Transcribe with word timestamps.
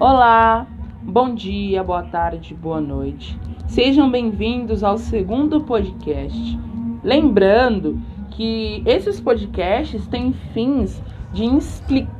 Olá, 0.00 0.64
bom 1.02 1.34
dia, 1.34 1.82
boa 1.82 2.04
tarde, 2.04 2.54
boa 2.54 2.80
noite. 2.80 3.36
Sejam 3.66 4.08
bem-vindos 4.08 4.84
ao 4.84 4.96
segundo 4.96 5.62
podcast. 5.62 6.56
Lembrando 7.02 8.00
que 8.30 8.80
esses 8.86 9.20
podcasts 9.20 10.06
têm 10.06 10.32
fins 10.54 11.02
de, 11.32 11.48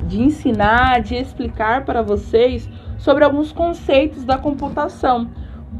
de 0.09 0.21
ensinar, 0.21 1.03
de 1.03 1.14
explicar 1.14 1.85
para 1.85 2.03
vocês 2.03 2.69
sobre 2.99 3.22
alguns 3.22 3.53
conceitos 3.53 4.24
da 4.24 4.37
computação, 4.37 5.31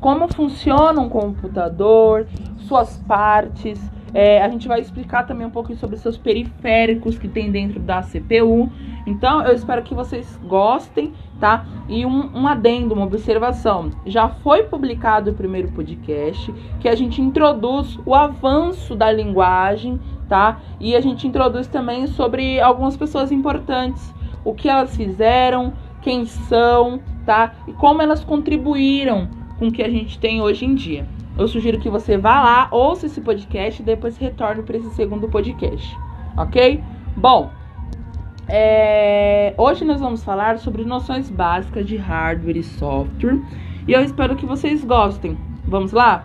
como 0.01 0.33
funciona 0.33 1.01
um 1.01 1.09
computador, 1.09 2.29
suas 2.59 2.97
partes. 3.09 3.81
É, 4.15 4.41
a 4.41 4.49
gente 4.49 4.69
vai 4.69 4.81
explicar 4.81 5.27
também 5.27 5.49
um 5.49 5.51
pouco 5.51 5.75
sobre 5.75 5.97
seus 5.97 6.17
periféricos 6.17 7.19
que 7.19 7.27
tem 7.27 7.51
dentro 7.51 7.81
da 7.81 8.03
CPU. 8.03 8.71
Então, 9.09 9.41
eu 9.41 9.55
espero 9.55 9.83
que 9.83 9.95
vocês 9.95 10.39
gostem, 10.45 11.15
tá? 11.41 11.65
E 11.89 12.05
um, 12.05 12.31
um 12.35 12.47
adendo, 12.47 12.95
uma 12.95 13.07
observação. 13.07 13.91
Já 14.05 14.29
foi 14.29 14.65
publicado 14.65 15.31
o 15.31 15.35
primeiro 15.35 15.69
podcast 15.69 16.53
que 16.79 16.87
a 16.87 16.95
gente 16.95 17.23
introduz 17.23 17.99
o 18.05 18.15
avanço 18.15 18.95
da 18.95 19.11
linguagem, 19.11 19.99
tá? 20.29 20.61
E 20.79 20.95
a 20.95 21.01
gente 21.01 21.27
introduz 21.27 21.67
também 21.67 22.07
sobre 22.07 22.61
algumas 22.61 22.99
pessoas 22.99 23.33
importantes, 23.33 24.15
o 24.45 24.53
que 24.53 24.69
elas 24.69 24.95
fizeram, 24.95 25.73
quem 26.03 26.27
são, 26.27 27.01
tá? 27.25 27.55
E 27.67 27.73
como 27.73 28.03
elas 28.03 28.23
contribuíram 28.23 29.27
com 29.59 29.69
o 29.69 29.73
que 29.73 29.83
a 29.83 29.89
gente 29.89 30.19
tem 30.19 30.43
hoje 30.43 30.67
em 30.67 30.75
dia. 30.75 31.07
Eu 31.39 31.49
sugiro 31.49 31.81
que 31.81 31.89
você 31.89 32.19
vá 32.19 32.43
lá, 32.43 32.69
ouça 32.71 33.07
esse 33.07 33.23
podcast 33.23 33.81
e 33.81 33.85
depois 33.85 34.19
retorne 34.19 34.63
para 34.63 34.77
esse 34.77 34.91
segundo 34.91 35.29
podcast, 35.29 35.97
ok? 36.37 36.83
Bom, 37.17 37.51
é... 38.49 39.55
hoje 39.57 39.85
nós 39.85 40.01
vamos 40.01 40.25
falar 40.25 40.59
sobre 40.59 40.85
noções 40.85 41.31
básicas 41.31 41.87
de 41.87 41.97
hardware 41.97 42.57
e 42.57 42.63
software 42.63 43.41
e 43.87 43.93
eu 43.93 44.03
espero 44.03 44.37
que 44.37 44.47
vocês 44.47 44.85
gostem. 44.85 45.39
Vamos 45.65 45.93
lá? 45.93 46.25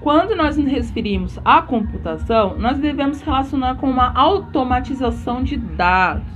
Quando 0.00 0.34
nós 0.34 0.56
nos 0.56 0.70
referimos 0.70 1.38
à 1.44 1.62
computação, 1.62 2.58
nós 2.58 2.78
devemos 2.78 3.20
relacionar 3.20 3.76
com 3.76 3.88
uma 3.88 4.12
automatização 4.14 5.42
de 5.44 5.56
dados. 5.56 6.26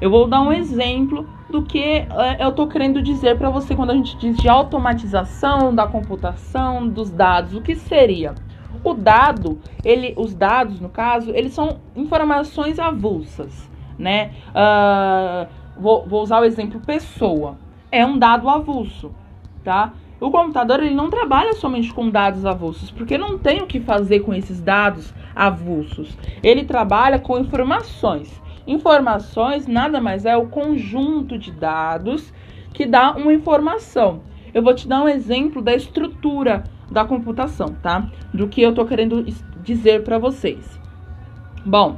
Eu 0.00 0.10
vou 0.10 0.28
dar 0.28 0.42
um 0.42 0.52
exemplo 0.52 1.26
do 1.50 1.62
que 1.62 1.82
é, 1.82 2.36
eu 2.38 2.50
estou 2.50 2.68
querendo 2.68 3.02
dizer 3.02 3.36
para 3.36 3.50
você 3.50 3.74
quando 3.74 3.90
a 3.90 3.94
gente 3.94 4.16
diz 4.16 4.36
de 4.36 4.48
automatização 4.48 5.74
da 5.74 5.86
computação 5.86 6.86
dos 6.86 7.10
dados. 7.10 7.54
O 7.54 7.60
que 7.60 7.74
seria? 7.74 8.34
O 8.82 8.94
dado, 8.94 9.58
ele, 9.84 10.14
os 10.16 10.34
dados, 10.34 10.80
no 10.80 10.88
caso, 10.88 11.30
eles 11.34 11.52
são 11.52 11.78
informações 11.94 12.78
avulsas, 12.78 13.70
né? 13.98 14.32
Uh, 14.50 15.46
vou, 15.80 16.06
vou 16.06 16.22
usar 16.22 16.40
o 16.40 16.44
exemplo 16.44 16.80
pessoa. 16.80 17.58
É 17.92 18.04
um 18.06 18.18
dado 18.18 18.48
avulso, 18.48 19.12
tá? 19.62 19.92
O 20.20 20.30
computador 20.30 20.82
ele 20.82 20.94
não 20.94 21.08
trabalha 21.08 21.54
somente 21.54 21.92
com 21.94 22.10
dados 22.10 22.44
avulsos, 22.44 22.90
porque 22.90 23.16
não 23.16 23.38
tem 23.38 23.62
o 23.62 23.66
que 23.66 23.80
fazer 23.80 24.20
com 24.20 24.34
esses 24.34 24.60
dados 24.60 25.14
avulsos. 25.34 26.16
Ele 26.42 26.64
trabalha 26.64 27.18
com 27.18 27.38
informações. 27.38 28.40
Informações 28.66 29.66
nada 29.66 30.00
mais 30.00 30.26
é 30.26 30.36
o 30.36 30.46
conjunto 30.46 31.38
de 31.38 31.50
dados 31.50 32.32
que 32.74 32.84
dá 32.84 33.12
uma 33.12 33.32
informação. 33.32 34.20
Eu 34.52 34.62
vou 34.62 34.74
te 34.74 34.86
dar 34.86 35.02
um 35.02 35.08
exemplo 35.08 35.62
da 35.62 35.74
estrutura 35.74 36.64
da 36.90 37.04
computação, 37.04 37.68
tá? 37.82 38.08
Do 38.32 38.48
que 38.48 38.60
eu 38.60 38.74
tô 38.74 38.84
querendo 38.84 39.24
dizer 39.62 40.02
para 40.02 40.18
vocês. 40.18 40.80
Bom, 41.64 41.96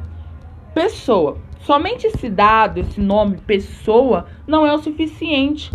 pessoa. 0.75 1.39
Somente 1.61 2.09
esse 2.09 2.29
dado, 2.29 2.79
esse 2.79 3.01
nome 3.01 3.37
pessoa, 3.39 4.27
não 4.47 4.67
é 4.67 4.75
o 4.75 4.79
suficiente 4.79 5.71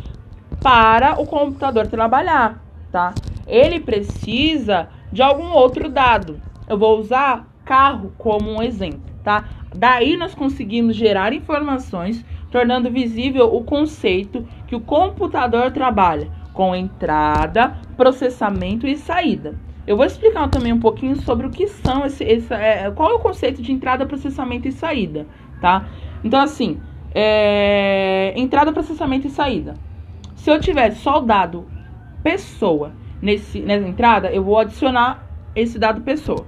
para 0.61 1.19
o 1.19 1.25
computador 1.25 1.87
trabalhar, 1.87 2.61
tá? 2.91 3.13
Ele 3.47 3.79
precisa 3.79 4.89
de 5.11 5.21
algum 5.21 5.51
outro 5.51 5.89
dado. 5.89 6.41
Eu 6.67 6.77
vou 6.77 6.99
usar 6.99 7.47
carro 7.63 8.11
como 8.17 8.51
um 8.51 8.61
exemplo, 8.61 8.99
tá? 9.23 9.45
Daí 9.73 10.17
nós 10.17 10.35
conseguimos 10.35 10.95
gerar 10.95 11.31
informações, 11.31 12.25
tornando 12.51 12.91
visível 12.91 13.53
o 13.55 13.63
conceito 13.63 14.45
que 14.67 14.75
o 14.75 14.81
computador 14.81 15.71
trabalha 15.71 16.29
com 16.53 16.75
entrada, 16.75 17.77
processamento 17.97 18.87
e 18.87 18.95
saída. 18.95 19.55
Eu 19.85 19.97
vou 19.97 20.05
explicar 20.05 20.49
também 20.49 20.71
um 20.71 20.79
pouquinho 20.79 21.15
sobre 21.21 21.47
o 21.47 21.49
que 21.49 21.67
são 21.67 22.05
esse, 22.05 22.23
esse 22.23 22.53
é, 22.53 22.91
qual 22.91 23.11
é 23.11 23.13
o 23.15 23.19
conceito 23.19 23.61
de 23.61 23.71
entrada, 23.71 24.05
processamento 24.05 24.67
e 24.67 24.71
saída, 24.71 25.25
tá? 25.59 25.87
Então 26.23 26.39
assim, 26.39 26.79
é, 27.13 28.33
entrada, 28.35 28.71
processamento 28.71 29.27
e 29.27 29.29
saída. 29.29 29.75
Se 30.35 30.51
eu 30.51 30.59
tiver 30.59 30.91
só 30.91 31.17
o 31.17 31.21
dado 31.21 31.65
pessoa 32.21 32.93
nesse, 33.21 33.59
nessa 33.61 33.87
entrada, 33.87 34.31
eu 34.31 34.43
vou 34.43 34.59
adicionar 34.59 35.27
esse 35.55 35.79
dado 35.79 36.01
pessoa. 36.01 36.45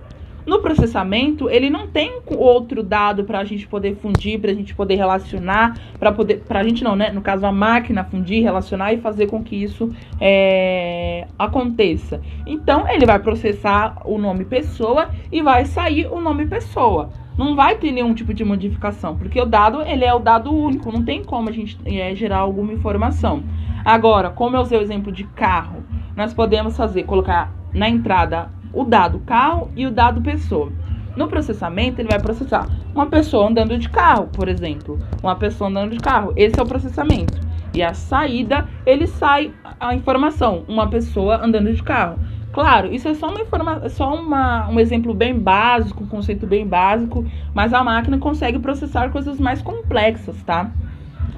No 0.49 0.63
processamento, 0.63 1.47
ele 1.47 1.69
não 1.69 1.85
tem 1.85 2.21
outro 2.25 2.81
dado 2.81 3.23
para 3.23 3.37
a 3.37 3.43
gente 3.43 3.67
poder 3.67 3.95
fundir, 3.97 4.39
para 4.39 4.49
a 4.49 4.53
gente 4.55 4.73
poder 4.73 4.95
relacionar, 4.95 5.77
para 5.99 6.11
poder, 6.11 6.39
para 6.39 6.61
a 6.61 6.63
gente 6.63 6.83
não, 6.83 6.95
né? 6.95 7.11
No 7.11 7.21
caso, 7.21 7.45
a 7.45 7.51
máquina 7.51 8.03
fundir, 8.03 8.41
relacionar 8.41 8.91
e 8.91 8.97
fazer 8.97 9.27
com 9.27 9.43
que 9.43 9.55
isso 9.55 9.93
é, 10.19 11.27
aconteça. 11.37 12.19
Então, 12.47 12.89
ele 12.89 13.05
vai 13.05 13.19
processar 13.19 14.01
o 14.03 14.17
nome 14.17 14.43
pessoa 14.43 15.11
e 15.31 15.39
vai 15.39 15.65
sair 15.65 16.07
o 16.07 16.19
nome 16.19 16.47
pessoa. 16.47 17.11
Não 17.37 17.55
vai 17.55 17.75
ter 17.75 17.91
nenhum 17.91 18.15
tipo 18.15 18.33
de 18.33 18.43
modificação, 18.43 19.15
porque 19.15 19.39
o 19.39 19.45
dado 19.45 19.83
ele 19.83 20.03
é 20.03 20.11
o 20.15 20.17
dado 20.17 20.51
único, 20.51 20.91
não 20.91 21.05
tem 21.05 21.23
como 21.23 21.49
a 21.49 21.51
gente 21.51 21.77
é, 21.85 22.15
gerar 22.15 22.39
alguma 22.39 22.73
informação. 22.73 23.43
Agora, 23.85 24.31
como 24.31 24.55
eu 24.55 24.61
usei 24.61 24.79
o 24.79 24.81
exemplo 24.81 25.11
de 25.11 25.25
carro, 25.25 25.83
nós 26.15 26.33
podemos 26.33 26.75
fazer, 26.75 27.03
colocar 27.03 27.53
na 27.71 27.87
entrada 27.87 28.49
o 28.73 28.83
dado 28.83 29.19
carro 29.19 29.71
e 29.75 29.85
o 29.85 29.91
dado 29.91 30.21
pessoa. 30.21 30.71
No 31.15 31.27
processamento, 31.27 31.99
ele 31.99 32.09
vai 32.09 32.19
processar 32.19 32.67
uma 32.93 33.07
pessoa 33.07 33.49
andando 33.49 33.77
de 33.77 33.89
carro, 33.89 34.27
por 34.27 34.47
exemplo. 34.47 34.99
Uma 35.21 35.35
pessoa 35.35 35.69
andando 35.69 35.91
de 35.91 35.99
carro. 35.99 36.33
Esse 36.35 36.59
é 36.59 36.63
o 36.63 36.65
processamento. 36.65 37.39
E 37.73 37.83
a 37.83 37.93
saída, 37.93 38.67
ele 38.85 39.05
sai 39.05 39.51
a 39.79 39.93
informação. 39.93 40.63
Uma 40.67 40.87
pessoa 40.87 41.43
andando 41.43 41.73
de 41.73 41.83
carro. 41.83 42.19
Claro, 42.51 42.93
isso 42.93 43.07
é 43.07 43.13
só 43.13 43.29
uma 43.29 43.41
informação, 43.41 43.89
só 43.89 44.15
uma, 44.15 44.67
um 44.69 44.79
exemplo 44.79 45.13
bem 45.13 45.37
básico, 45.37 46.03
um 46.03 46.07
conceito 46.07 46.47
bem 46.47 46.65
básico, 46.65 47.23
mas 47.53 47.73
a 47.73 47.83
máquina 47.83 48.17
consegue 48.17 48.57
processar 48.57 49.09
coisas 49.11 49.39
mais 49.39 49.61
complexas, 49.61 50.41
tá? 50.43 50.71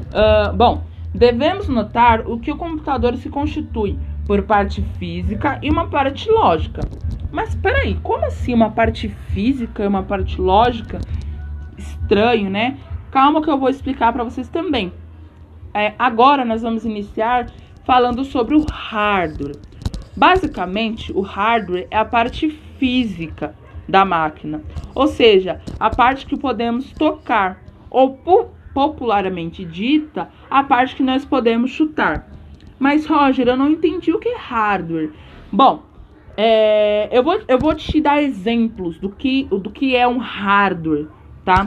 Uh, 0.08 0.56
bom, 0.56 0.84
devemos 1.14 1.68
notar 1.68 2.22
o 2.28 2.40
que 2.40 2.52
o 2.52 2.56
computador 2.56 3.18
se 3.18 3.30
constitui 3.30 4.00
por 4.32 4.44
parte 4.44 4.82
física 4.98 5.60
e 5.62 5.70
uma 5.70 5.88
parte 5.88 6.32
lógica. 6.32 6.88
Mas 7.34 7.54
peraí, 7.54 7.96
como 8.02 8.26
assim 8.26 8.54
uma 8.54 8.72
parte 8.72 9.10
física 9.10 9.84
e 9.84 9.88
uma 9.88 10.04
parte 10.04 10.40
lógica? 10.40 11.02
Estranho, 11.78 12.50
né? 12.50 12.78
Calma 13.12 13.42
que 13.42 13.50
eu 13.50 13.58
vou 13.58 13.68
explicar 13.68 14.14
para 14.14 14.24
vocês 14.24 14.48
também. 14.48 14.94
É, 15.74 15.94
agora 16.00 16.46
nós 16.46 16.62
vamos 16.62 16.86
iniciar 16.86 17.48
falando 17.84 18.24
sobre 18.24 18.56
o 18.56 18.66
hardware. 18.72 19.58
Basicamente, 20.16 21.12
o 21.12 21.20
hardware 21.20 21.88
é 21.92 21.98
a 21.98 22.06
parte 22.06 22.50
física 22.80 23.54
da 23.86 24.06
máquina, 24.06 24.62
ou 24.96 25.08
seja, 25.08 25.60
a 25.78 25.90
parte 25.90 26.26
que 26.26 26.38
podemos 26.38 26.94
tocar, 26.94 27.62
ou 27.90 28.18
popularmente 28.74 29.66
dita, 29.66 30.30
a 30.50 30.64
parte 30.64 30.96
que 30.96 31.04
nós 31.04 31.26
podemos 31.26 31.72
chutar. 31.72 32.32
Mas, 32.82 33.06
Roger, 33.06 33.48
eu 33.48 33.56
não 33.56 33.70
entendi 33.70 34.12
o 34.12 34.18
que 34.18 34.28
é 34.28 34.36
hardware. 34.36 35.12
Bom, 35.52 35.84
é, 36.36 37.16
eu, 37.16 37.22
vou, 37.22 37.40
eu 37.48 37.60
vou 37.60 37.76
te 37.76 38.02
dar 38.02 38.24
exemplos 38.24 38.98
do 38.98 39.08
que, 39.08 39.44
do 39.44 39.70
que 39.70 39.96
é 39.96 40.08
um 40.08 40.18
hardware, 40.18 41.06
tá? 41.46 41.64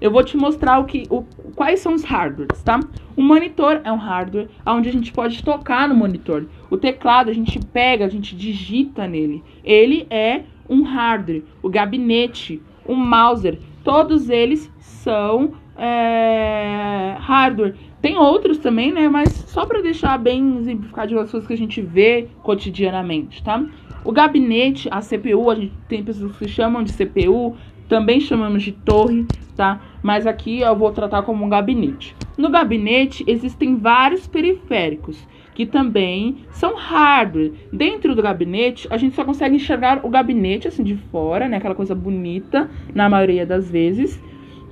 Eu 0.00 0.10
vou 0.10 0.24
te 0.24 0.38
mostrar 0.38 0.78
o 0.78 0.86
que, 0.86 1.06
o, 1.10 1.24
quais 1.54 1.80
são 1.80 1.92
os 1.92 2.04
hardwares, 2.04 2.62
tá? 2.62 2.80
O 3.14 3.20
monitor 3.20 3.82
é 3.84 3.92
um 3.92 3.98
hardware 3.98 4.48
onde 4.64 4.88
a 4.88 4.92
gente 4.92 5.12
pode 5.12 5.44
tocar 5.44 5.86
no 5.86 5.94
monitor. 5.94 6.46
O 6.70 6.78
teclado 6.78 7.28
a 7.28 7.34
gente 7.34 7.58
pega, 7.58 8.06
a 8.06 8.08
gente 8.08 8.34
digita 8.34 9.06
nele. 9.06 9.44
Ele 9.62 10.06
é 10.08 10.44
um 10.66 10.80
hardware. 10.84 11.44
O 11.62 11.68
gabinete, 11.68 12.62
o 12.86 12.94
mouse, 12.94 13.58
todos 13.84 14.30
eles 14.30 14.72
são 14.78 15.52
é, 15.76 17.14
hardware. 17.18 17.74
Tem 18.00 18.16
outros 18.16 18.58
também, 18.58 18.92
né? 18.92 19.08
Mas 19.08 19.30
só 19.48 19.66
para 19.66 19.82
deixar 19.82 20.18
bem 20.18 20.58
exemplificado 20.58 21.18
as 21.18 21.30
coisas 21.30 21.46
que 21.46 21.52
a 21.52 21.58
gente 21.58 21.82
vê 21.82 22.28
cotidianamente, 22.42 23.42
tá? 23.42 23.62
O 24.04 24.12
gabinete, 24.12 24.88
a 24.90 25.00
CPU, 25.00 25.50
a 25.50 25.54
gente 25.54 25.72
tem 25.88 26.02
pessoas 26.02 26.34
que 26.36 26.48
chamam 26.48 26.82
de 26.82 26.92
CPU, 26.92 27.56
também 27.88 28.20
chamamos 28.20 28.62
de 28.62 28.72
torre, 28.72 29.26
tá? 29.54 29.80
Mas 30.02 30.26
aqui 30.26 30.60
eu 30.60 30.74
vou 30.74 30.90
tratar 30.92 31.22
como 31.22 31.44
um 31.44 31.48
gabinete. 31.48 32.16
No 32.38 32.48
gabinete 32.48 33.22
existem 33.26 33.76
vários 33.76 34.26
periféricos 34.26 35.28
que 35.54 35.66
também 35.66 36.38
são 36.52 36.74
hardware. 36.74 37.52
Dentro 37.70 38.14
do 38.14 38.22
gabinete, 38.22 38.88
a 38.90 38.96
gente 38.96 39.14
só 39.14 39.24
consegue 39.24 39.56
enxergar 39.56 40.00
o 40.02 40.08
gabinete 40.08 40.66
assim 40.66 40.82
de 40.82 40.96
fora, 41.10 41.46
né? 41.48 41.58
Aquela 41.58 41.74
coisa 41.74 41.94
bonita, 41.94 42.70
na 42.94 43.10
maioria 43.10 43.44
das 43.44 43.70
vezes. 43.70 44.18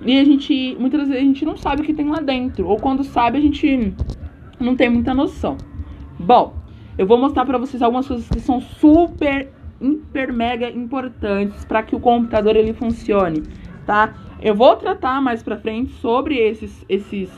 E 0.03 0.19
a 0.19 0.25
gente, 0.25 0.77
muitas 0.79 1.09
vezes, 1.09 1.17
a 1.17 1.21
gente 1.21 1.45
não 1.45 1.57
sabe 1.57 1.83
o 1.83 1.85
que 1.85 1.93
tem 1.93 2.09
lá 2.09 2.21
dentro. 2.21 2.67
Ou 2.67 2.77
quando 2.77 3.03
sabe, 3.03 3.39
a 3.39 3.41
gente 3.41 3.95
não 4.61 4.77
tem 4.77 4.89
muita 4.89 5.13
noção. 5.13 5.57
Bom, 6.19 6.55
eu 6.97 7.07
vou 7.07 7.19
mostrar 7.19 7.45
para 7.45 7.59
vocês 7.59 7.83
algumas 7.83 8.07
coisas 8.07 8.29
que 8.29 8.41
são 8.41 8.61
super, 8.61 9.53
hiper, 9.81 10.33
mega 10.33 10.69
importantes 10.71 11.65
para 11.65 11.83
que 11.83 11.95
o 11.95 12.01
computador 12.01 12.57
ele 12.57 12.73
funcione, 12.73 13.43
tá? 13.87 14.15
Eu 14.41 14.55
vou 14.55 14.77
tratar 14.77 15.21
mais 15.21 15.43
para 15.43 15.57
frente 15.57 15.93
sobre 15.95 16.37
esses, 16.37 16.85
esses, 16.89 17.31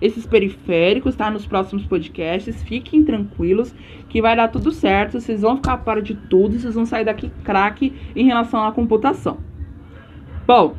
esses 0.00 0.26
periféricos, 0.26 1.14
tá? 1.14 1.30
Nos 1.30 1.46
próximos 1.46 1.84
podcasts. 1.86 2.62
Fiquem 2.62 3.04
tranquilos 3.04 3.74
que 4.08 4.20
vai 4.20 4.34
dar 4.34 4.48
tudo 4.48 4.72
certo. 4.72 5.20
Vocês 5.20 5.42
vão 5.42 5.56
ficar 5.56 5.74
a 5.74 5.78
par 5.78 6.02
de 6.02 6.14
tudo. 6.14 6.58
Vocês 6.58 6.74
vão 6.74 6.84
sair 6.84 7.04
daqui 7.04 7.30
craque 7.44 7.92
em 8.16 8.26
relação 8.26 8.64
à 8.64 8.72
computação. 8.72 9.38
Bom, 10.44 10.74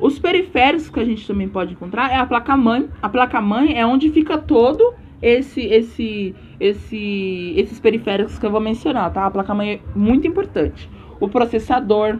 os 0.00 0.18
periféricos 0.18 0.88
que 0.88 1.00
a 1.00 1.04
gente 1.04 1.26
também 1.26 1.48
pode 1.48 1.72
encontrar 1.72 2.10
é 2.10 2.16
a 2.16 2.26
placa-mãe. 2.26 2.88
A 3.02 3.08
placa-mãe 3.08 3.76
é 3.76 3.84
onde 3.84 4.10
fica 4.10 4.38
todo 4.38 4.94
esse, 5.20 5.60
esse, 5.62 6.34
esse, 6.60 7.54
esses 7.56 7.80
periféricos 7.80 8.38
que 8.38 8.46
eu 8.46 8.50
vou 8.50 8.60
mencionar, 8.60 9.12
tá? 9.12 9.26
A 9.26 9.30
placa-mãe 9.30 9.72
é 9.72 9.80
muito 9.98 10.26
importante. 10.26 10.88
O 11.18 11.28
processador, 11.28 12.18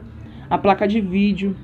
a 0.50 0.58
placa 0.58 0.88
de 0.88 1.00
vídeo, 1.00 1.54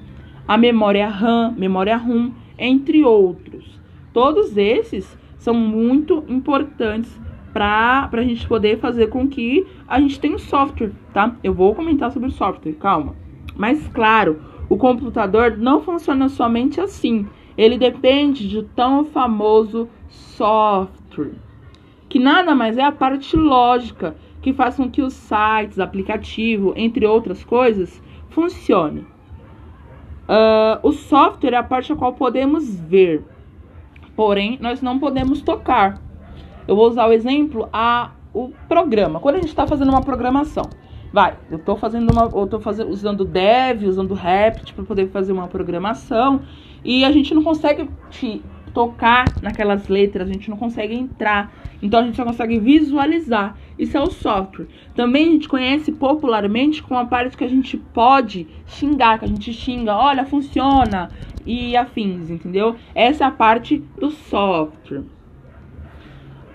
a 0.46 0.56
memória 0.56 1.08
RAM, 1.08 1.52
memória 1.56 1.96
ROM, 1.96 2.30
entre 2.56 3.04
outros. 3.04 3.80
Todos 4.12 4.56
esses 4.56 5.18
são 5.36 5.54
muito 5.54 6.24
importantes 6.28 7.20
para 7.52 8.08
a 8.12 8.22
gente 8.22 8.46
poder 8.46 8.78
fazer 8.78 9.08
com 9.08 9.28
que 9.28 9.66
a 9.86 10.00
gente 10.00 10.18
tenha 10.18 10.34
um 10.34 10.38
software, 10.38 10.92
tá? 11.12 11.36
Eu 11.42 11.54
vou 11.54 11.74
comentar 11.74 12.10
sobre 12.12 12.28
o 12.28 12.32
software, 12.32 12.72
calma. 12.74 13.14
Mas 13.56 13.86
claro, 13.88 14.40
o 14.68 14.76
computador 14.76 15.56
não 15.56 15.80
funciona 15.80 16.28
somente 16.28 16.80
assim. 16.80 17.28
Ele 17.56 17.78
depende 17.78 18.48
de 18.48 18.62
tão 18.62 19.04
famoso 19.04 19.88
software, 20.08 21.34
que 22.08 22.18
nada 22.18 22.54
mais 22.54 22.76
é 22.76 22.82
a 22.82 22.92
parte 22.92 23.36
lógica 23.36 24.16
que 24.42 24.52
faz 24.52 24.76
com 24.76 24.90
que 24.90 25.00
os 25.00 25.14
sites, 25.14 25.78
aplicativo, 25.78 26.74
entre 26.76 27.06
outras 27.06 27.42
coisas, 27.42 28.02
funcionem. 28.30 29.06
Uh, 30.28 30.78
o 30.82 30.92
software 30.92 31.54
é 31.54 31.56
a 31.56 31.62
parte 31.62 31.92
a 31.92 31.96
qual 31.96 32.12
podemos 32.12 32.78
ver, 32.80 33.24
porém 34.16 34.58
nós 34.60 34.82
não 34.82 34.98
podemos 34.98 35.40
tocar. 35.40 36.00
Eu 36.66 36.76
vou 36.76 36.88
usar 36.88 37.06
o 37.06 37.12
exemplo 37.12 37.68
a 37.72 38.10
o 38.34 38.50
programa. 38.68 39.20
Quando 39.20 39.36
a 39.36 39.38
gente 39.38 39.50
está 39.50 39.66
fazendo 39.66 39.90
uma 39.90 40.02
programação, 40.02 40.64
vai, 41.14 41.38
eu 41.48 41.58
estou 41.58 41.76
fazendo 41.76 42.10
uma, 42.10 42.24
eu 42.24 42.46
tô 42.48 42.58
fazendo, 42.58 42.90
usando 42.90 43.24
Dev, 43.24 43.84
usando 43.84 44.14
Rapt 44.14 44.74
para 44.74 44.82
poder 44.82 45.10
fazer 45.10 45.30
uma 45.30 45.46
programação 45.46 46.42
e 46.84 47.04
a 47.04 47.12
gente 47.12 47.32
não 47.32 47.44
consegue 47.44 47.88
tocar 48.74 49.38
naquelas 49.40 49.86
letras, 49.86 50.28
a 50.28 50.32
gente 50.32 50.50
não 50.50 50.56
consegue 50.56 50.92
entrar. 50.92 51.52
Então 51.80 52.00
a 52.00 52.02
gente 52.02 52.16
só 52.16 52.24
consegue 52.24 52.58
visualizar. 52.58 53.56
Isso 53.78 53.96
é 53.96 54.00
o 54.00 54.10
software. 54.10 54.66
Também 54.96 55.28
a 55.28 55.30
gente 55.30 55.48
conhece 55.48 55.92
popularmente 55.92 56.82
com 56.82 56.98
aparelhos 56.98 57.36
que 57.36 57.44
a 57.44 57.48
gente 57.48 57.76
pode 57.76 58.48
xingar, 58.66 59.20
que 59.20 59.24
a 59.24 59.28
gente 59.28 59.52
xinga, 59.52 59.94
olha, 59.94 60.26
funciona 60.26 61.12
e 61.46 61.76
afins, 61.76 62.28
entendeu? 62.28 62.74
Essa 62.92 63.22
é 63.22 63.26
a 63.28 63.30
parte 63.30 63.84
do 64.00 64.10
software. 64.10 65.04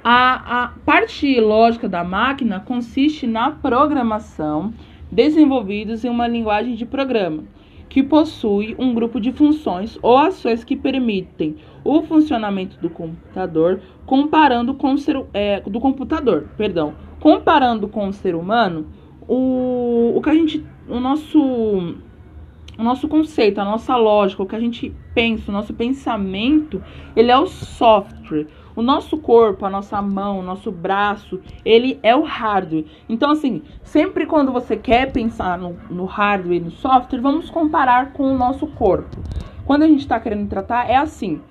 A, 0.03 0.63
a 0.63 0.67
parte 0.85 1.39
lógica 1.39 1.89
da 1.89 2.03
máquina 2.03 2.59
consiste 2.59 3.27
na 3.27 3.51
programação 3.51 4.73
desenvolvidos 5.11 6.05
em 6.05 6.09
uma 6.09 6.27
linguagem 6.27 6.75
de 6.75 6.85
programa 6.85 7.43
que 7.89 8.03
possui 8.03 8.75
um 8.77 8.93
grupo 8.93 9.19
de 9.19 9.31
funções 9.31 9.97
ou 10.01 10.15
ações 10.17 10.63
que 10.63 10.75
permitem 10.75 11.57
o 11.83 12.03
funcionamento 12.03 12.79
do 12.79 12.89
computador, 12.89 13.81
comparando 14.05 14.75
com 14.75 14.93
o 14.93 14.97
ser, 14.97 15.25
é, 15.33 15.59
do 15.61 15.79
computador, 15.79 16.47
perdão, 16.55 16.93
comparando 17.19 17.87
com 17.87 18.07
o 18.07 18.13
ser 18.13 18.35
humano, 18.35 18.87
o, 19.27 20.13
o 20.15 20.21
que 20.21 20.29
a 20.29 20.33
gente, 20.35 20.63
o 20.87 20.99
nosso, 20.99 21.39
o 21.39 22.83
nosso 22.83 23.07
conceito, 23.07 23.59
a 23.59 23.65
nossa 23.65 23.95
lógica, 23.97 24.43
o 24.43 24.45
que 24.45 24.55
a 24.55 24.59
gente 24.59 24.93
pensa, 25.15 25.49
o 25.49 25.53
nosso 25.53 25.73
pensamento, 25.73 26.81
ele 27.15 27.31
é 27.31 27.37
o 27.37 27.47
software. 27.47 28.47
O 28.79 28.81
nosso 28.81 29.17
corpo, 29.17 29.65
a 29.65 29.69
nossa 29.69 30.01
mão, 30.01 30.39
o 30.39 30.41
nosso 30.41 30.71
braço, 30.71 31.41
ele 31.65 31.99
é 32.01 32.15
o 32.15 32.23
hardware. 32.23 32.85
Então, 33.09 33.29
assim, 33.29 33.61
sempre 33.83 34.25
quando 34.25 34.53
você 34.53 34.77
quer 34.77 35.11
pensar 35.11 35.57
no, 35.57 35.75
no 35.89 36.05
hardware 36.05 36.55
e 36.55 36.59
no 36.61 36.71
software, 36.71 37.19
vamos 37.19 37.49
comparar 37.49 38.13
com 38.13 38.23
o 38.23 38.37
nosso 38.37 38.67
corpo. 38.67 39.17
Quando 39.65 39.83
a 39.83 39.87
gente 39.87 39.99
está 39.99 40.17
querendo 40.17 40.47
tratar, 40.47 40.89
é 40.89 40.95
assim 40.95 41.41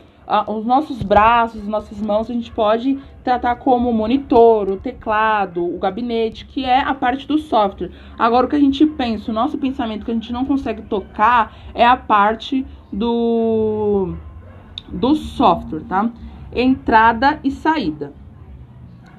os 0.47 0.65
nossos 0.65 1.03
braços, 1.03 1.61
as 1.61 1.69
nossas 1.69 2.01
mãos, 2.01 2.31
a 2.31 2.33
gente 2.33 2.51
pode 2.51 2.99
tratar 3.23 3.57
como 3.57 3.91
o 3.91 3.95
monitor, 3.95 4.71
o 4.71 4.79
teclado, 4.79 5.63
o 5.63 5.79
gabinete, 5.79 6.47
que 6.47 6.65
é 6.65 6.81
a 6.81 6.95
parte 6.95 7.27
do 7.27 7.37
software. 7.37 7.91
Agora, 8.19 8.47
o 8.47 8.49
que 8.49 8.57
a 8.57 8.61
gente 8.61 8.87
pensa, 8.87 9.31
o 9.31 9.35
nosso 9.35 9.59
pensamento 9.59 10.07
que 10.07 10.11
a 10.11 10.15
gente 10.15 10.33
não 10.33 10.47
consegue 10.47 10.81
tocar 10.83 11.55
é 11.75 11.85
a 11.85 11.97
parte 11.97 12.65
do, 12.91 14.15
do 14.89 15.15
software, 15.15 15.85
tá? 15.89 16.11
Entrada 16.53 17.39
e 17.45 17.51
saída. 17.51 18.13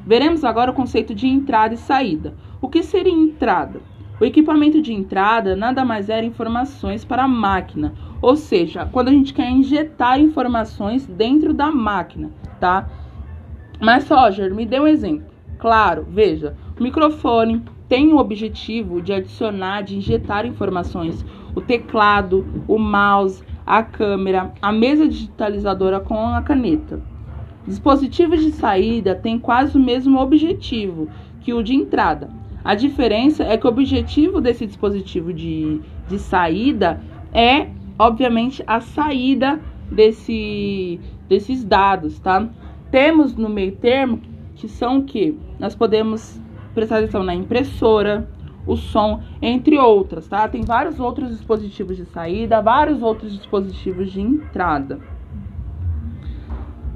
Veremos 0.06 0.44
agora 0.44 0.72
o 0.72 0.74
conceito 0.74 1.14
de 1.14 1.28
entrada 1.28 1.74
e 1.74 1.78
saída. 1.78 2.34
O 2.62 2.68
que 2.68 2.82
seria 2.82 3.14
entrada? 3.14 3.82
O 4.20 4.26
equipamento 4.26 4.82
de 4.82 4.94
entrada 4.94 5.56
nada 5.56 5.86
mais 5.86 6.10
era 6.10 6.26
informações 6.26 7.06
para 7.06 7.24
a 7.24 7.28
máquina, 7.28 7.94
ou 8.22 8.36
seja, 8.36 8.86
quando 8.92 9.08
a 9.08 9.12
gente 9.12 9.34
quer 9.34 9.50
injetar 9.50 10.20
informações 10.20 11.06
dentro 11.06 11.54
da 11.54 11.72
máquina, 11.72 12.30
tá? 12.60 12.90
Mas, 13.80 14.10
Roger, 14.10 14.54
me 14.54 14.66
dê 14.66 14.80
um 14.80 14.88
exemplo. 14.88 15.28
Claro, 15.58 16.06
veja, 16.10 16.56
o 16.78 16.84
microfone 16.84 17.64
tem 17.88 18.12
o 18.12 18.18
objetivo 18.18 19.02
de 19.02 19.14
adicionar, 19.14 19.84
de 19.84 19.98
injetar 19.98 20.46
informações. 20.46 21.26
O 21.56 21.62
teclado, 21.62 22.46
o 22.68 22.78
mouse, 22.78 23.44
a 23.66 23.82
câmera, 23.82 24.52
a 24.62 24.72
mesa 24.72 25.08
digitalizadora 25.08 26.00
com 26.00 26.28
a 26.28 26.42
caneta. 26.42 27.02
Dispositivos 27.70 28.42
de 28.42 28.52
saída 28.52 29.16
têm 29.16 29.40
quase 29.40 29.78
o 29.78 29.82
mesmo 29.82 30.20
objetivo 30.20 31.08
que 31.40 31.54
o 31.54 31.64
de 31.64 31.74
entrada. 31.74 32.30
A 32.64 32.76
diferença 32.76 33.46
é 33.46 33.56
que 33.56 33.66
o 33.66 33.70
objetivo 33.70 34.42
desse 34.42 34.66
dispositivo 34.66 35.32
de, 35.32 35.80
de 36.10 36.20
saída 36.20 37.00
é 37.32 37.70
obviamente, 38.00 38.64
a 38.66 38.80
saída 38.80 39.60
desse, 39.92 41.00
desses 41.28 41.66
dados, 41.66 42.18
tá? 42.20 42.48
Temos 42.90 43.36
no 43.36 43.50
meio 43.50 43.76
termo 43.76 44.22
que 44.56 44.70
são 44.70 45.00
o 45.00 45.04
que? 45.04 45.38
Nós 45.60 45.76
podemos 45.76 46.42
prestar 46.74 47.00
atenção 47.00 47.24
na 47.24 47.36
impressora, 47.36 48.30
o 48.66 48.78
som, 48.78 49.22
entre 49.42 49.78
outras, 49.78 50.28
tá? 50.28 50.48
Tem 50.48 50.62
vários 50.62 51.00
outros 51.00 51.30
dispositivos 51.30 51.98
de 51.98 52.06
saída, 52.06 52.62
vários 52.62 53.02
outros 53.02 53.38
dispositivos 53.38 54.12
de 54.12 54.22
entrada. 54.22 55.00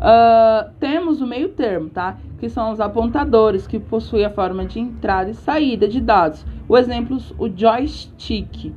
Uh, 0.04 0.70
temos 0.82 1.22
o 1.22 1.26
meio 1.26 1.50
termo, 1.50 1.90
tá? 1.90 2.18
Que 2.38 2.50
são 2.50 2.74
os 2.74 2.82
apontadores, 2.82 3.66
que 3.66 3.80
possuem 3.80 4.26
a 4.26 4.30
forma 4.30 4.66
de 4.66 4.78
entrada 4.78 5.30
e 5.30 5.34
saída 5.34 5.88
de 5.88 6.02
dados. 6.02 6.46
O 6.68 6.78
exemplo, 6.78 7.18
o 7.40 7.48
joystick, 7.48 8.74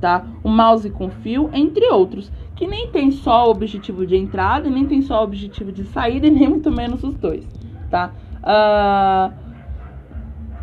tá? 0.00 0.24
O 0.42 0.48
mouse 0.48 0.88
com 0.88 1.10
fio, 1.10 1.50
entre 1.52 1.86
outros, 1.90 2.32
que 2.56 2.66
nem 2.66 2.88
tem 2.88 3.10
só 3.10 3.46
o 3.46 3.50
objetivo 3.50 4.06
de 4.06 4.16
entrada, 4.16 4.70
nem 4.70 4.86
tem 4.86 5.02
só 5.02 5.20
o 5.20 5.24
objetivo 5.24 5.70
de 5.70 5.84
saída, 5.84 6.26
e 6.26 6.30
nem 6.32 6.48
muito 6.48 6.70
menos 6.70 7.04
os 7.04 7.14
dois, 7.14 7.46
tá? 7.90 8.12
Uh, 8.42 9.50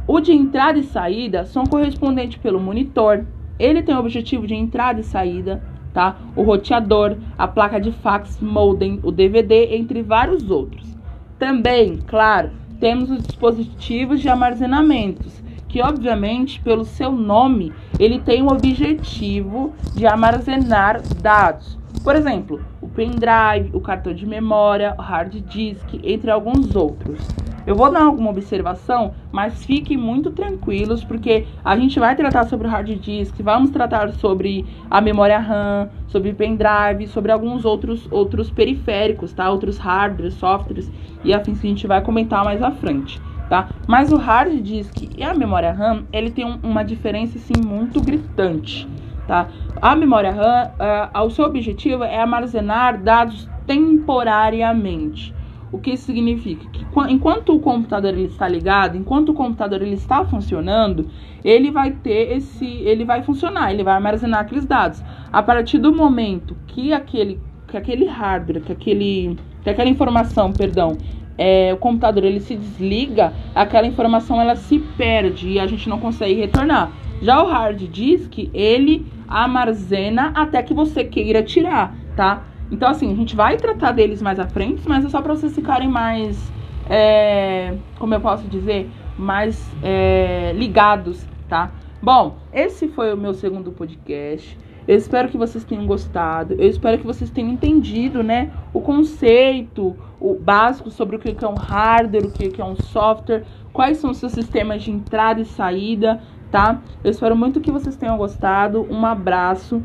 o 0.07 0.19
de 0.19 0.33
entrada 0.33 0.79
e 0.79 0.83
saída 0.83 1.45
são 1.45 1.63
correspondentes 1.63 2.37
pelo 2.37 2.59
monitor. 2.59 3.23
Ele 3.59 3.83
tem 3.83 3.93
o 3.93 3.99
objetivo 3.99 4.47
de 4.47 4.55
entrada 4.55 4.99
e 4.99 5.03
saída, 5.03 5.61
tá? 5.97 6.15
O 6.35 6.43
roteador, 6.43 7.17
a 7.35 7.47
placa 7.47 7.81
de 7.81 7.91
fax, 7.91 8.39
modem, 8.39 8.99
o 9.01 9.11
DVD, 9.11 9.75
entre 9.75 10.03
vários 10.03 10.51
outros. 10.51 10.95
Também, 11.39 11.97
claro, 12.05 12.51
temos 12.79 13.09
os 13.09 13.23
dispositivos 13.23 14.21
de 14.21 14.29
armazenamentos, 14.29 15.41
que 15.67 15.81
obviamente, 15.81 16.61
pelo 16.61 16.85
seu 16.85 17.11
nome, 17.11 17.73
ele 17.99 18.19
tem 18.19 18.43
o 18.43 18.51
objetivo 18.51 19.73
de 19.95 20.05
armazenar 20.05 21.01
dados. 21.19 21.79
Por 22.03 22.15
exemplo, 22.15 22.63
o 22.79 22.87
pendrive, 22.87 23.71
o 23.73 23.81
cartão 23.81 24.13
de 24.13 24.27
memória, 24.27 24.93
o 24.99 25.01
hard 25.01 25.33
disk, 25.49 25.95
entre 26.03 26.29
alguns 26.29 26.75
outros. 26.75 27.19
Eu 27.67 27.75
vou 27.75 27.91
dar 27.91 28.03
alguma 28.03 28.29
observação, 28.29 29.13
mas 29.29 29.65
fiquem 29.65 29.97
muito 29.97 30.31
tranquilos, 30.31 31.03
porque 31.03 31.45
a 31.65 31.75
gente 31.75 31.99
vai 31.99 32.15
tratar 32.15 32.45
sobre 32.45 32.65
o 32.65 32.69
hard 32.71 32.97
disk, 32.97 33.35
vamos 33.41 33.71
tratar 33.71 34.09
sobre 34.13 34.65
a 34.89 35.01
memória 35.01 35.37
RAM, 35.37 35.89
sobre 36.07 36.31
pendrive, 36.31 37.07
sobre 37.07 37.29
alguns 37.29 37.65
outros, 37.65 38.07
outros 38.09 38.49
periféricos, 38.49 39.33
tá? 39.33 39.51
Outros 39.51 39.77
hardwares, 39.77 40.35
softwares 40.35 40.89
e 41.25 41.33
afins 41.33 41.59
que 41.59 41.67
a 41.67 41.69
gente 41.69 41.85
vai 41.85 42.01
comentar 42.01 42.45
mais 42.45 42.63
à 42.63 42.71
frente 42.71 43.21
tá? 43.49 43.69
Mas 43.87 44.11
o 44.11 44.17
hard 44.17 44.61
disk 44.61 45.09
e 45.17 45.23
a 45.23 45.33
memória 45.33 45.71
RAM, 45.71 46.03
ele 46.11 46.29
tem 46.29 46.45
um, 46.45 46.59
uma 46.63 46.83
diferença 46.83 47.37
assim 47.37 47.53
muito 47.65 48.01
gritante, 48.01 48.87
tá? 49.27 49.47
A 49.81 49.95
memória 49.95 50.31
RAM, 50.31 50.71
uh, 51.15 51.25
o 51.25 51.29
seu 51.29 51.45
objetivo 51.45 52.03
é 52.03 52.17
armazenar 52.17 53.01
dados 53.01 53.49
temporariamente. 53.65 55.33
O 55.71 55.77
que 55.77 55.91
isso 55.91 56.05
significa? 56.05 56.65
Que 56.69 56.85
enquanto 57.09 57.53
o 57.53 57.59
computador 57.59 58.13
ele 58.13 58.27
está 58.27 58.47
ligado, 58.47 58.95
enquanto 58.95 59.29
o 59.29 59.33
computador 59.33 59.81
ele 59.81 59.95
está 59.95 60.23
funcionando, 60.23 61.09
ele 61.43 61.71
vai 61.71 61.91
ter 61.91 62.37
esse, 62.37 62.65
ele 62.65 63.03
vai 63.03 63.21
funcionar, 63.21 63.73
ele 63.73 63.83
vai 63.83 63.95
armazenar 63.95 64.41
aqueles 64.41 64.65
dados. 64.65 65.03
A 65.31 65.43
partir 65.43 65.77
do 65.77 65.93
momento 65.93 66.55
que 66.67 66.93
aquele, 66.93 67.39
que 67.67 67.75
aquele 67.75 68.05
hardware, 68.05 68.61
que 68.61 68.71
aquele, 68.71 69.37
que 69.61 69.69
aquela 69.69 69.89
informação, 69.89 70.53
perdão, 70.53 70.97
é, 71.37 71.73
o 71.73 71.77
computador 71.77 72.23
ele 72.23 72.39
se 72.39 72.55
desliga, 72.55 73.33
aquela 73.53 73.85
informação 73.85 74.41
ela 74.41 74.55
se 74.55 74.79
perde 74.79 75.49
e 75.49 75.59
a 75.59 75.67
gente 75.67 75.87
não 75.89 75.99
consegue 75.99 76.33
retornar. 76.33 76.91
Já 77.21 77.41
o 77.43 77.47
hard 77.47 77.81
disk, 77.89 78.49
ele 78.53 79.05
armazena 79.27 80.31
até 80.33 80.63
que 80.63 80.73
você 80.73 81.03
queira 81.03 81.43
tirar, 81.43 81.95
tá? 82.15 82.43
Então, 82.71 82.89
assim, 82.89 83.11
a 83.11 83.15
gente 83.15 83.35
vai 83.35 83.57
tratar 83.57 83.91
deles 83.91 84.21
mais 84.21 84.39
à 84.39 84.47
frente, 84.47 84.87
mas 84.87 85.05
é 85.05 85.09
só 85.09 85.21
para 85.21 85.33
vocês 85.35 85.55
ficarem 85.55 85.87
mais, 85.87 86.51
é, 86.89 87.75
como 87.97 88.13
eu 88.13 88.19
posso 88.19 88.47
dizer, 88.47 88.89
mais 89.17 89.73
é, 89.81 90.53
ligados, 90.53 91.25
tá? 91.47 91.71
Bom, 92.01 92.37
esse 92.53 92.87
foi 92.87 93.13
o 93.13 93.17
meu 93.17 93.33
segundo 93.33 93.71
podcast. 93.71 94.57
Eu 94.87 94.95
espero 94.95 95.27
que 95.27 95.37
vocês 95.37 95.63
tenham 95.65 95.85
gostado. 95.85 96.53
Eu 96.53 96.69
espero 96.69 96.97
que 96.97 97.05
vocês 97.05 97.29
tenham 97.29 97.51
entendido, 97.51 98.23
né, 98.23 98.51
o 98.73 98.79
conceito, 98.79 99.95
o 100.19 100.33
básico 100.33 100.89
sobre 100.89 101.15
o 101.15 101.19
que 101.19 101.43
é 101.43 101.47
um 101.47 101.55
hardware, 101.55 102.25
o 102.25 102.31
que 102.31 102.61
é 102.61 102.65
um 102.65 102.75
software, 102.75 103.43
quais 103.73 103.97
são 103.97 104.11
os 104.11 104.17
seus 104.17 104.31
sistemas 104.31 104.83
de 104.83 104.91
entrada 104.91 105.41
e 105.41 105.45
saída, 105.45 106.21
tá? 106.49 106.81
Eu 107.03 107.11
espero 107.11 107.35
muito 107.35 107.59
que 107.59 107.71
vocês 107.71 107.95
tenham 107.95 108.17
gostado. 108.17 108.87
Um 108.89 109.05
abraço 109.05 109.81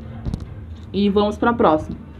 e 0.93 1.09
vamos 1.09 1.37
para 1.37 1.51
a 1.51 1.55
próxima. 1.55 2.12